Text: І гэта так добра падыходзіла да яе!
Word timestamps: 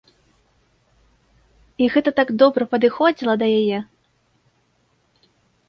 І 1.83 1.91
гэта 1.97 2.09
так 2.21 2.29
добра 2.43 2.63
падыходзіла 2.73 3.33
да 3.45 3.53
яе! 3.61 3.79